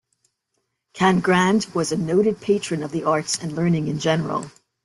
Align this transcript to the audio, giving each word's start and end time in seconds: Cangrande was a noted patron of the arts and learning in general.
Cangrande 0.95 1.75
was 1.75 1.91
a 1.91 1.95
noted 1.95 2.41
patron 2.41 2.81
of 2.81 2.91
the 2.91 3.03
arts 3.03 3.37
and 3.37 3.51
learning 3.51 3.87
in 3.87 3.99
general. 3.99 4.49